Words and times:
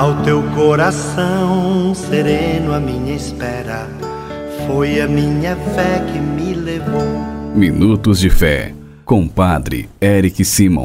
Ao 0.00 0.14
teu 0.22 0.42
coração 0.54 1.94
sereno, 1.94 2.72
a 2.72 2.80
minha 2.80 3.14
espera 3.14 3.86
foi 4.66 4.98
a 4.98 5.06
minha 5.06 5.54
fé 5.54 6.02
que 6.10 6.18
me 6.18 6.54
levou. 6.54 7.04
Minutos 7.54 8.18
de 8.18 8.30
Fé, 8.30 8.74
com 9.04 9.28
Padre 9.28 9.90
Eric 10.00 10.42
Simon. 10.42 10.84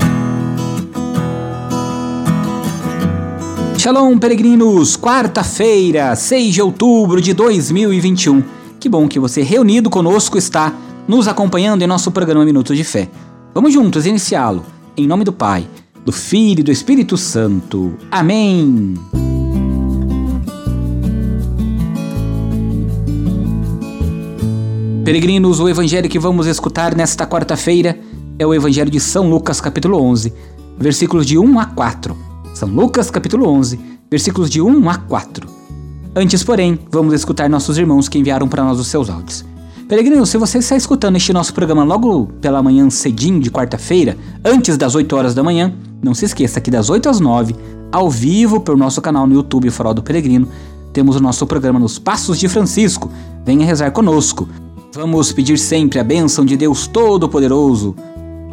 Shalom, 3.78 4.20
peregrinos! 4.20 4.98
Quarta-feira, 4.98 6.13
6 6.13 6.54
de 6.54 6.61
outubro 6.61 7.21
de 7.21 7.34
2021. 7.34 8.43
Que 8.82 8.89
bom 8.89 9.07
que 9.07 9.18
você, 9.18 9.43
reunido 9.43 9.89
conosco, 9.89 10.38
está 10.38 10.73
nos 11.07 11.29
acompanhando 11.29 11.82
em 11.84 11.88
nosso 11.88 12.11
programa 12.11 12.43
Minutos 12.43 12.75
de 12.75 12.84
Fé. 12.84 13.07
Vamos 13.54 13.71
juntos 13.71 14.05
iniciá-lo. 14.05 14.66
Em 14.97 15.07
nome 15.07 15.23
do 15.23 15.32
Pai, 15.32 15.66
do 16.06 16.12
Filho 16.12 16.60
e 16.60 16.64
do 16.64 16.72
Espírito 16.72 17.18
Santo. 17.18 17.98
Amém. 18.12 18.94
Peregrinos, 25.04 25.60
o 25.60 25.68
evangelho 25.68 26.08
que 26.08 26.20
vamos 26.20 26.46
escutar 26.46 26.96
nesta 26.96 27.26
quarta-feira 27.26 27.99
é 28.38 28.46
o 28.46 28.54
evangelho 28.54 28.91
de 28.91 28.99
São 28.99 29.27
Lucas, 29.30 29.60
capítulo 29.60 29.99
11, 29.99 30.32
versículos 30.77 31.26
de 31.26 31.40
1 31.40 31.60
a 31.60 31.66
4. 31.66 32.16
São 32.54 32.70
Lucas, 32.70 33.10
capítulo 33.10 33.49
11, 33.49 33.80
versículos 34.10 34.49
de 34.49 34.62
1 34.62 34.90
a 34.90 34.98
4. 34.98 35.49
Antes, 36.16 36.44
porém, 36.44 36.77
vamos 36.91 37.16
escutar 37.16 37.49
nossos 37.49 37.80
irmãos 37.80 38.08
que 38.08 38.20
enviaram 38.20 38.48
para 38.48 38.63
nós 38.63 38.80
os 38.80 38.88
seus 38.88 39.10
áudios. 39.10 39.44
Peregrino, 39.88 40.26
se 40.26 40.38
você 40.38 40.60
está 40.60 40.76
escutando 40.76 41.16
este 41.16 41.34
nosso 41.34 41.54
programa 41.54 41.84
logo 41.84 42.27
pela 42.41 42.62
manhã 42.62 42.90
cedinho 42.90 43.40
de 43.40 43.52
quarta-feira, 43.52 44.18
antes 44.44 44.77
das 44.77 44.96
8 44.96 45.16
horas 45.16 45.35
da 45.35 45.44
manhã, 45.44 45.74
não 46.05 46.14
se 46.14 46.23
esqueça 46.23 46.62
que 46.62 46.70
das 46.70 46.88
8 46.91 47.09
às 47.09 47.20
9, 47.20 47.55
ao 47.91 48.12
vivo 48.12 48.59
pelo 48.59 48.77
nosso 48.77 49.02
canal 49.02 49.26
no 49.26 49.34
YouTube 49.34 49.72
Farol 49.72 49.96
do 49.96 50.04
Peregrino, 50.04 50.48
temos 50.94 51.16
o 51.16 51.20
nosso 51.20 51.48
programa 51.48 51.80
Nos 51.80 51.98
Passos 51.98 52.38
de 52.38 52.48
Francisco. 52.48 53.12
Venha 53.43 53.66
rezar 53.66 53.90
conosco. 53.90 54.48
Vamos 54.94 55.34
pedir 55.34 55.57
sempre 55.57 55.98
a 55.98 56.04
bênção 56.04 56.46
de 56.46 56.55
Deus 56.55 56.85
Todo-Poderoso 56.85 57.96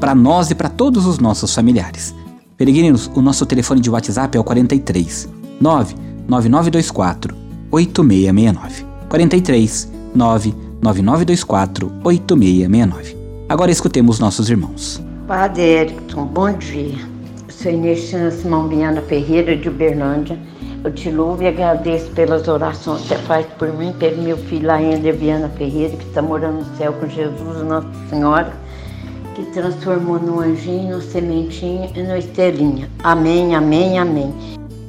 para 0.00 0.14
nós 0.14 0.50
e 0.50 0.54
para 0.54 0.70
todos 0.70 1.04
os 1.04 1.18
nossos 1.18 1.54
familiares. 1.54 2.14
Peregrinos, 2.56 3.10
o 3.14 3.20
nosso 3.20 3.44
telefone 3.44 3.82
de 3.82 3.90
WhatsApp 3.90 4.34
é 4.34 4.40
o 4.40 4.44
43 4.44 5.28
99924 5.60 7.36
8669. 7.70 8.86
43 9.10 9.92
99924 10.14 11.92
8669. 12.02 13.16
Agora 13.46 13.70
escutemos 13.70 14.18
nossos 14.18 14.48
irmãos. 14.48 15.02
Padre 15.28 15.62
Erickson, 15.62 16.24
bom 16.24 16.50
dia. 16.54 17.11
Sou 17.52 17.70
Inestina 17.70 18.30
Simão 18.30 18.66
Viana 18.66 19.02
Ferreira 19.02 19.54
de 19.54 19.68
Uberlândia. 19.68 20.38
Eu 20.82 20.90
te 20.90 21.10
louvo 21.10 21.42
e 21.42 21.46
agradeço 21.46 22.10
pelas 22.10 22.48
orações 22.48 23.02
que 23.02 23.08
você 23.08 23.18
faz 23.18 23.46
por 23.58 23.72
mim, 23.72 23.92
pelo 24.00 24.20
meu 24.22 24.36
filho 24.36 24.66
Laender 24.66 25.14
Viana 25.14 25.48
Ferreira, 25.50 25.96
que 25.96 26.04
está 26.04 26.20
morando 26.20 26.58
no 26.58 26.76
céu 26.76 26.92
com 26.94 27.06
Jesus, 27.06 27.62
Nossa 27.62 27.88
Senhora, 28.08 28.52
que 29.36 29.44
transformou 29.52 30.18
no 30.18 30.40
anjinho, 30.40 30.96
no 30.96 31.02
sementinho 31.02 31.88
e 31.94 32.02
no 32.02 32.16
estrelinha. 32.16 32.90
Amém, 33.04 33.54
amém, 33.54 33.98
amém. 33.98 34.34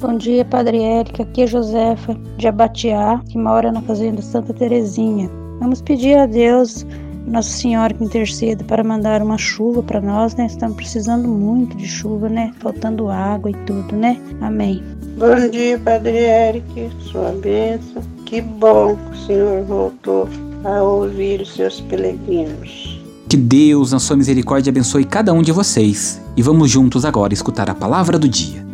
Bom 0.00 0.16
dia, 0.16 0.44
Padre 0.44 0.82
Érica. 0.82 1.22
Aqui 1.22 1.42
é 1.42 1.46
Josefa 1.46 2.16
de 2.38 2.48
Abatiá, 2.48 3.20
que 3.28 3.38
mora 3.38 3.70
na 3.70 3.82
Fazenda 3.82 4.20
Santa 4.20 4.52
Terezinha. 4.52 5.30
Vamos 5.60 5.80
pedir 5.80 6.18
a 6.18 6.26
Deus 6.26 6.84
nossa 7.26 7.50
Senhora 7.50 7.94
que 7.94 8.04
interceda 8.04 8.62
para 8.64 8.84
mandar 8.84 9.22
uma 9.22 9.38
chuva 9.38 9.82
para 9.82 10.00
nós, 10.00 10.34
né? 10.34 10.46
Estamos 10.46 10.76
precisando 10.76 11.28
muito 11.28 11.76
de 11.76 11.86
chuva, 11.86 12.28
né? 12.28 12.52
Faltando 12.60 13.08
água 13.08 13.50
e 13.50 13.54
tudo, 13.64 13.96
né? 13.96 14.20
Amém. 14.40 14.82
Bom 15.18 15.48
dia, 15.50 15.78
Padre 15.78 16.18
Eric, 16.18 16.90
sua 17.00 17.32
bênção. 17.32 18.02
Que 18.26 18.40
bom 18.40 18.96
que 18.96 19.16
o 19.16 19.26
Senhor 19.26 19.64
voltou 19.64 20.28
a 20.64 20.82
ouvir 20.82 21.40
os 21.40 21.54
seus 21.54 21.80
peregrinos. 21.82 23.00
Que 23.28 23.36
Deus, 23.36 23.92
na 23.92 23.98
sua 23.98 24.16
misericórdia, 24.16 24.70
abençoe 24.70 25.04
cada 25.04 25.32
um 25.32 25.42
de 25.42 25.52
vocês. 25.52 26.20
E 26.36 26.42
vamos 26.42 26.70
juntos 26.70 27.04
agora 27.04 27.32
escutar 27.32 27.70
a 27.70 27.74
palavra 27.74 28.18
do 28.18 28.28
dia. 28.28 28.64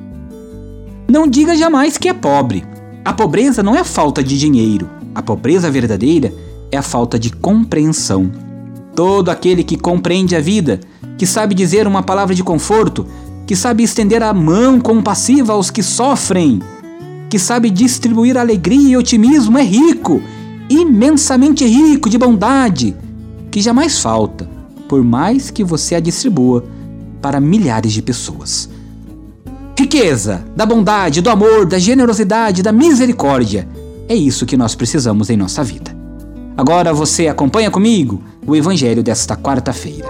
Não 1.09 1.27
diga 1.27 1.57
jamais 1.57 1.99
que 1.99 2.09
é 2.09 2.15
pobre. 2.15 2.65
A 3.05 3.13
pobreza 3.13 3.63
não 3.63 3.75
é 3.75 3.81
a 3.81 3.85
falta 3.85 4.23
de 4.23 4.39
dinheiro. 4.39 4.89
A 5.15 5.23
pobreza 5.23 5.71
verdadeira 5.71 6.33
é 6.71 6.77
a 6.77 6.83
falta 6.83 7.19
de 7.19 7.31
compreensão. 7.31 8.31
Todo 8.95 9.31
aquele 9.31 9.63
que 9.63 9.77
compreende 9.77 10.35
a 10.37 10.41
vida, 10.41 10.81
que 11.17 11.27
sabe 11.27 11.55
dizer 11.55 11.87
uma 11.87 12.03
palavra 12.03 12.35
de 12.35 12.43
conforto, 12.43 13.07
que 13.47 13.57
sabe 13.57 13.83
estender 13.83 14.23
a 14.23 14.33
mão 14.33 14.81
compassiva 14.81 15.53
aos 15.53 15.71
que 15.71 15.83
sofrem, 15.83 16.61
que 17.29 17.39
sabe 17.39 17.71
distribuir 17.71 18.37
alegria 18.37 18.91
e 18.91 18.97
otimismo 18.97 19.59
é 19.59 19.63
rico, 19.63 20.23
imensamente 20.69 21.65
rico 21.65 22.09
de 22.09 22.19
bondade, 22.19 22.97
que 23.51 23.61
jamais 23.61 23.99
falta, 23.99 24.49
por 24.89 25.03
mais 25.03 25.51
que 25.51 25.65
você 25.65 25.95
a 25.95 26.01
distribua 26.01 26.65
para 27.21 27.41
milhares 27.41 27.93
de 27.93 28.03
pessoas. 28.03 28.69
Riqueza 29.79 30.45
da 30.55 30.67
bondade, 30.67 31.21
do 31.21 31.31
amor, 31.31 31.67
da 31.67 31.79
generosidade, 31.79 32.63
da 32.63 32.73
misericórdia. 32.73 33.69
É 34.09 34.15
isso 34.15 34.47
que 34.47 34.57
nós 34.57 34.75
precisamos 34.75 35.31
em 35.31 35.37
nossa 35.37 35.65
vida. 35.65 35.97
Agora 36.57 36.93
você 36.93 37.29
acompanha 37.29 37.71
comigo 37.71 38.23
o 38.51 38.57
Evangelho 38.57 39.01
desta 39.01 39.37
quarta-feira. 39.37 40.09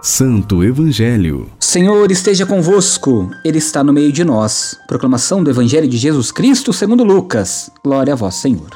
Santo 0.00 0.64
Evangelho. 0.64 1.50
Senhor 1.60 2.10
esteja 2.10 2.46
convosco, 2.46 3.30
Ele 3.44 3.58
está 3.58 3.84
no 3.84 3.92
meio 3.92 4.10
de 4.10 4.24
nós. 4.24 4.78
Proclamação 4.88 5.44
do 5.44 5.50
Evangelho 5.50 5.86
de 5.86 5.98
Jesus 5.98 6.32
Cristo 6.32 6.72
segundo 6.72 7.04
Lucas. 7.04 7.70
Glória 7.84 8.14
a 8.14 8.16
vós, 8.16 8.36
Senhor. 8.36 8.70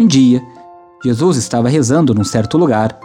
Um 0.00 0.06
dia, 0.08 0.42
Jesus 1.04 1.36
estava 1.36 1.68
rezando 1.68 2.12
num 2.12 2.24
certo 2.24 2.58
lugar. 2.58 2.98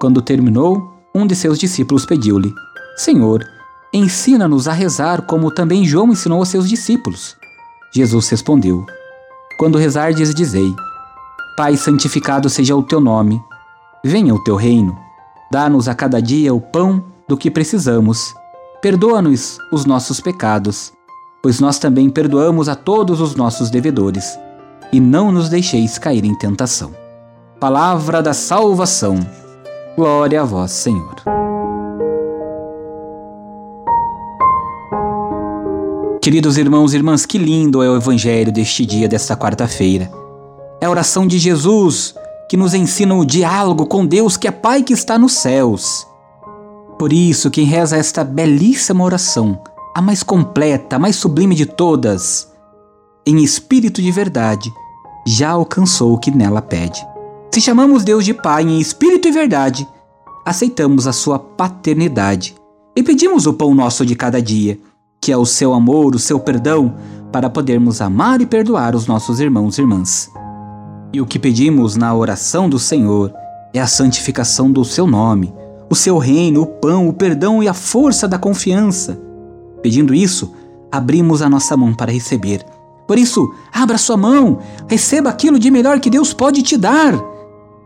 Quando 0.00 0.20
terminou, 0.20 0.92
um 1.14 1.24
de 1.24 1.36
seus 1.36 1.56
discípulos 1.56 2.04
pediu-lhe: 2.04 2.52
Senhor, 2.96 3.48
ensina-nos 3.94 4.66
a 4.66 4.72
rezar 4.72 5.22
como 5.22 5.52
também 5.52 5.84
João 5.84 6.10
ensinou 6.10 6.40
aos 6.40 6.48
seus 6.48 6.68
discípulos. 6.68 7.36
Jesus 7.94 8.28
respondeu: 8.28 8.84
quando 9.58 9.76
rezardes, 9.76 10.32
dizei: 10.32 10.72
Pai, 11.58 11.76
santificado 11.76 12.48
seja 12.48 12.76
o 12.76 12.84
teu 12.84 13.00
nome. 13.00 13.42
Venha 14.04 14.32
o 14.32 14.38
teu 14.44 14.54
reino. 14.54 14.96
Dá-nos 15.50 15.88
a 15.88 15.94
cada 15.94 16.22
dia 16.22 16.54
o 16.54 16.60
pão 16.60 17.02
do 17.26 17.36
que 17.36 17.50
precisamos. 17.50 18.32
Perdoa-nos 18.80 19.58
os 19.72 19.84
nossos 19.84 20.20
pecados, 20.20 20.92
pois 21.42 21.58
nós 21.58 21.80
também 21.80 22.08
perdoamos 22.10 22.68
a 22.68 22.76
todos 22.76 23.20
os 23.20 23.34
nossos 23.34 23.70
devedores. 23.70 24.38
E 24.92 25.00
não 25.00 25.32
nos 25.32 25.48
deixeis 25.48 25.98
cair 25.98 26.24
em 26.24 26.32
tentação. 26.38 26.94
Palavra 27.58 28.22
da 28.22 28.32
salvação. 28.32 29.18
Glória 29.96 30.42
a 30.42 30.44
vós, 30.44 30.70
Senhor. 30.70 31.16
Queridos 36.22 36.56
irmãos 36.56 36.92
e 36.92 36.98
irmãs, 36.98 37.26
que 37.26 37.36
lindo 37.36 37.82
é 37.82 37.90
o 37.90 37.96
Evangelho 37.96 38.52
deste 38.52 38.86
dia, 38.86 39.08
desta 39.08 39.36
quarta-feira. 39.36 40.27
É 40.80 40.86
a 40.86 40.90
oração 40.90 41.26
de 41.26 41.38
Jesus 41.38 42.14
que 42.48 42.56
nos 42.56 42.74
ensina 42.74 43.14
o 43.14 43.24
diálogo 43.24 43.86
com 43.86 44.06
Deus, 44.06 44.36
que 44.36 44.48
é 44.48 44.50
Pai 44.50 44.82
que 44.82 44.92
está 44.92 45.18
nos 45.18 45.32
céus. 45.32 46.06
Por 46.98 47.12
isso, 47.12 47.50
quem 47.50 47.64
reza 47.64 47.96
esta 47.96 48.24
belíssima 48.24 49.04
oração, 49.04 49.60
a 49.94 50.00
mais 50.00 50.22
completa, 50.22 50.96
a 50.96 50.98
mais 50.98 51.16
sublime 51.16 51.54
de 51.54 51.66
todas, 51.66 52.50
em 53.26 53.42
espírito 53.42 54.00
de 54.00 54.10
verdade, 54.10 54.72
já 55.26 55.50
alcançou 55.50 56.14
o 56.14 56.18
que 56.18 56.30
nela 56.30 56.62
pede. 56.62 57.06
Se 57.52 57.60
chamamos 57.60 58.04
Deus 58.04 58.24
de 58.24 58.32
Pai 58.32 58.62
em 58.62 58.80
espírito 58.80 59.28
e 59.28 59.32
verdade, 59.32 59.86
aceitamos 60.44 61.06
a 61.06 61.12
sua 61.12 61.38
paternidade 61.38 62.54
e 62.96 63.02
pedimos 63.02 63.46
o 63.46 63.52
pão 63.52 63.74
nosso 63.74 64.06
de 64.06 64.14
cada 64.14 64.40
dia 64.40 64.78
que 65.20 65.32
é 65.32 65.36
o 65.36 65.44
seu 65.44 65.74
amor, 65.74 66.14
o 66.14 66.18
seu 66.18 66.38
perdão, 66.38 66.94
para 67.32 67.50
podermos 67.50 68.00
amar 68.00 68.40
e 68.40 68.46
perdoar 68.46 68.94
os 68.94 69.06
nossos 69.06 69.40
irmãos 69.40 69.76
e 69.76 69.82
irmãs. 69.82 70.30
E 71.12 71.20
o 71.20 71.26
que 71.26 71.38
pedimos 71.38 71.96
na 71.96 72.14
oração 72.14 72.68
do 72.68 72.78
Senhor 72.78 73.32
é 73.72 73.80
a 73.80 73.86
santificação 73.86 74.70
do 74.70 74.84
seu 74.84 75.06
nome, 75.06 75.52
o 75.88 75.94
seu 75.94 76.18
reino, 76.18 76.62
o 76.62 76.66
pão, 76.66 77.08
o 77.08 77.12
perdão 77.12 77.62
e 77.62 77.68
a 77.68 77.72
força 77.72 78.28
da 78.28 78.38
confiança. 78.38 79.18
Pedindo 79.82 80.14
isso, 80.14 80.52
abrimos 80.92 81.40
a 81.40 81.48
nossa 81.48 81.76
mão 81.76 81.94
para 81.94 82.12
receber. 82.12 82.64
Por 83.06 83.18
isso, 83.18 83.54
abra 83.72 83.96
sua 83.96 84.18
mão, 84.18 84.58
receba 84.86 85.30
aquilo 85.30 85.58
de 85.58 85.70
melhor 85.70 85.98
que 85.98 86.10
Deus 86.10 86.34
pode 86.34 86.62
te 86.62 86.76
dar. 86.76 87.18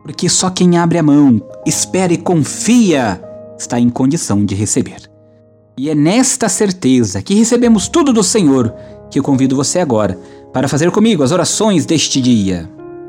Porque 0.03 0.29
só 0.29 0.51
quem 0.51 0.77
abre 0.77 0.99
a 0.99 1.03
mão, 1.03 1.41
espera 1.65 2.13
e 2.13 2.17
confia, 2.17 3.23
está 3.57 3.79
em 3.79 3.89
condição 3.89 4.45
de 4.45 4.57
receber. 4.57 5.09
E 5.79 5.89
é 5.89 5.95
nesta 5.95 6.49
certeza 6.49 7.23
que 7.23 7.35
recebemos 7.35 7.87
tudo 7.87 8.13
do 8.13 8.25
Senhor 8.25 8.75
que 9.09 9.19
eu 9.19 9.23
convido 9.23 9.55
você 9.55 9.79
agora 9.79 10.19
para 10.53 10.67
fazer 10.67 10.91
comigo 10.91 11.23
as 11.23 11.31
orações 11.31 11.87
deste 11.87 12.21
dia. 12.21 12.69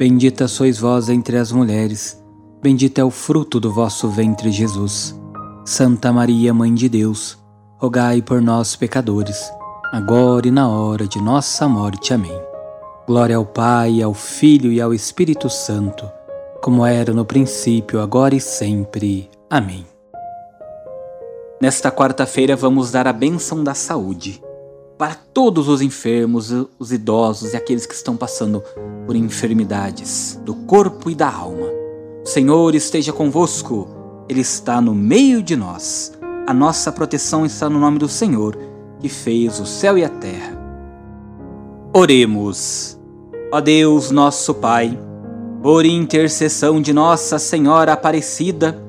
Bendita 0.00 0.48
sois 0.48 0.78
vós 0.78 1.10
entre 1.10 1.36
as 1.36 1.52
mulheres, 1.52 2.18
bendito 2.62 2.98
é 2.98 3.04
o 3.04 3.10
fruto 3.10 3.60
do 3.60 3.70
vosso 3.70 4.08
ventre, 4.08 4.50
Jesus. 4.50 5.14
Santa 5.62 6.10
Maria, 6.10 6.54
Mãe 6.54 6.72
de 6.72 6.88
Deus, 6.88 7.36
rogai 7.76 8.22
por 8.22 8.40
nós, 8.40 8.74
pecadores, 8.74 9.52
agora 9.92 10.48
e 10.48 10.50
na 10.50 10.70
hora 10.70 11.06
de 11.06 11.20
nossa 11.20 11.68
morte. 11.68 12.14
Amém. 12.14 12.32
Glória 13.06 13.36
ao 13.36 13.44
Pai, 13.44 14.00
ao 14.00 14.14
Filho 14.14 14.72
e 14.72 14.80
ao 14.80 14.94
Espírito 14.94 15.50
Santo, 15.50 16.10
como 16.62 16.86
era 16.86 17.12
no 17.12 17.26
princípio, 17.26 18.00
agora 18.00 18.34
e 18.34 18.40
sempre. 18.40 19.28
Amém. 19.50 19.86
Nesta 21.60 21.92
quarta-feira 21.92 22.56
vamos 22.56 22.90
dar 22.90 23.06
a 23.06 23.12
bênção 23.12 23.62
da 23.62 23.74
saúde 23.74 24.42
para 24.96 25.14
todos 25.14 25.66
os 25.66 25.80
enfermos, 25.80 26.50
os 26.78 26.92
idosos 26.92 27.54
e 27.54 27.56
aqueles 27.56 27.86
que 27.86 27.94
estão 27.94 28.18
passando 28.18 28.62
por 29.10 29.16
enfermidades 29.16 30.40
do 30.44 30.54
corpo 30.54 31.10
e 31.10 31.16
da 31.16 31.28
alma. 31.28 31.66
O 32.22 32.28
Senhor 32.28 32.76
esteja 32.76 33.12
convosco 33.12 33.88
ele 34.28 34.40
está 34.40 34.80
no 34.80 34.94
meio 34.94 35.42
de 35.42 35.56
nós. 35.56 36.12
A 36.46 36.54
nossa 36.54 36.92
proteção 36.92 37.44
está 37.44 37.68
no 37.68 37.80
nome 37.80 37.98
do 37.98 38.06
Senhor, 38.06 38.56
que 39.00 39.08
fez 39.08 39.58
o 39.58 39.66
céu 39.66 39.98
e 39.98 40.04
a 40.04 40.08
terra. 40.08 40.56
Oremos. 41.92 42.96
Ó 43.52 43.60
Deus, 43.60 44.12
nosso 44.12 44.54
Pai, 44.54 44.96
por 45.60 45.84
intercessão 45.84 46.80
de 46.80 46.92
Nossa 46.92 47.36
Senhora 47.36 47.94
Aparecida 47.94 48.80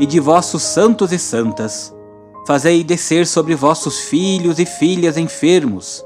e 0.00 0.04
de 0.04 0.18
vossos 0.18 0.64
santos 0.64 1.12
e 1.12 1.18
santas, 1.20 1.94
fazei 2.44 2.82
descer 2.82 3.24
sobre 3.24 3.54
vossos 3.54 4.00
filhos 4.00 4.58
e 4.58 4.66
filhas 4.66 5.16
enfermos, 5.16 6.04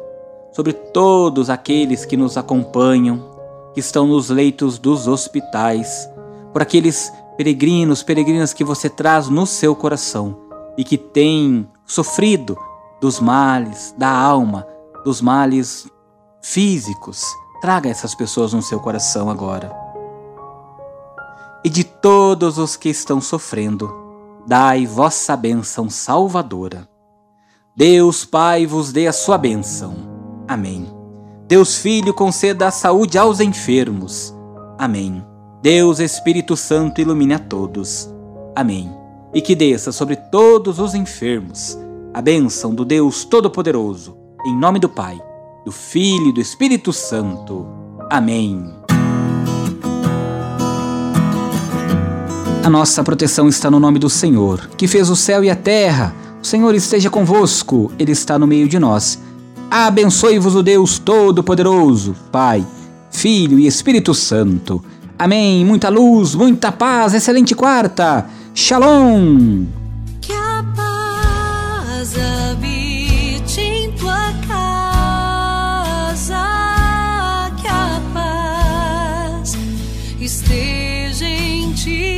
sobre 0.52 0.75
todos 0.75 1.49
aqueles 1.49 2.05
que 2.05 2.14
nos 2.14 2.37
acompanham, 2.37 3.32
que 3.74 3.80
estão 3.80 4.06
nos 4.06 4.30
leitos 4.30 4.78
dos 4.78 5.08
hospitais, 5.08 6.08
por 6.52 6.62
aqueles 6.62 7.12
peregrinos, 7.36 8.02
peregrinas 8.02 8.52
que 8.52 8.64
você 8.64 8.88
traz 8.88 9.28
no 9.28 9.44
seu 9.44 9.74
coração 9.74 10.38
e 10.78 10.84
que 10.84 10.96
têm 10.96 11.68
sofrido 11.84 12.56
dos 13.00 13.20
males 13.20 13.94
da 13.98 14.08
alma, 14.08 14.66
dos 15.04 15.20
males 15.20 15.86
físicos. 16.40 17.24
Traga 17.60 17.90
essas 17.90 18.14
pessoas 18.14 18.52
no 18.52 18.62
seu 18.62 18.78
coração 18.78 19.28
agora. 19.28 19.74
E 21.64 21.68
de 21.68 21.82
todos 21.82 22.58
os 22.58 22.76
que 22.76 22.90
estão 22.90 23.20
sofrendo, 23.20 23.92
dai 24.46 24.86
vossa 24.86 25.36
bênção 25.36 25.90
salvadora. 25.90 26.88
Deus 27.74 28.24
Pai 28.24 28.66
vos 28.66 28.92
dê 28.92 29.08
a 29.08 29.12
sua 29.12 29.36
bênção. 29.36 29.94
Amém. 30.46 30.94
Deus 31.46 31.76
Filho 31.76 32.14
conceda 32.14 32.69
a 32.69 32.70
saúde 32.70 33.19
aos 33.19 33.38
enfermos. 33.38 34.35
Amém. 34.79 35.23
Deus 35.62 36.00
Espírito 36.00 36.56
Santo 36.56 37.02
ilumine 37.02 37.35
a 37.35 37.38
todos. 37.38 38.08
Amém. 38.56 38.91
E 39.35 39.43
que 39.43 39.55
desça 39.55 39.93
sobre 39.93 40.17
todos 40.17 40.79
os 40.79 40.94
enfermos 40.94 41.79
a 42.14 42.23
bênção 42.23 42.75
do 42.75 42.85
Deus 42.85 43.25
Todo-Poderoso, 43.25 44.17
em 44.46 44.56
nome 44.56 44.79
do 44.79 44.88
Pai, 44.88 45.20
do 45.67 45.73
Filho 45.73 46.29
e 46.29 46.32
do 46.32 46.41
Espírito 46.41 46.93
Santo. 46.93 47.67
Amém. 48.08 48.73
A 52.64 52.70
nossa 52.70 53.05
proteção 53.05 53.49
está 53.49 53.70
no 53.70 53.79
nome 53.79 53.99
do 53.99 54.08
Senhor, 54.08 54.70
que 54.79 54.88
fez 54.88 55.11
o 55.11 55.17
céu 55.17 55.44
e 55.44 55.50
a 55.50 55.56
terra. 55.56 56.14
O 56.43 56.46
Senhor 56.46 56.75
esteja 56.75 57.11
convosco, 57.11 57.93
Ele 57.99 58.12
está 58.12 58.38
no 58.38 58.46
meio 58.46 58.67
de 58.67 58.79
nós. 58.79 59.19
Abençoe-vos 59.70 60.55
o 60.55 60.62
Deus 60.62 60.99
Todo-Poderoso, 60.99 62.14
Pai, 62.31 62.64
Filho 63.11 63.58
e 63.58 63.66
Espírito 63.66 64.14
Santo. 64.14 64.82
Amém. 65.19 65.64
Muita 65.64 65.88
luz, 65.88 66.34
muita 66.34 66.70
paz. 66.72 67.14
Excelente 67.14 67.55
quarta. 67.55 68.26
Shalom. 68.55 69.64
Que 70.20 70.32
a 70.32 70.64
paz 70.75 72.14
habite 72.52 73.61
em 73.61 73.93
tua 73.93 74.32
casa. 74.46 76.44
Que 77.60 77.67
a 77.67 78.00
paz 78.12 79.56
esteja 80.20 81.25
em 81.25 81.72
ti. 81.72 82.13